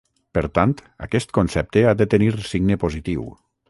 Per 0.37 0.41
tant, 0.57 0.73
aquest 1.07 1.35
concepte 1.41 1.87
ha 1.91 1.95
de 2.01 2.11
tenir 2.17 2.35
signe 2.51 2.83
positiu. 2.87 3.33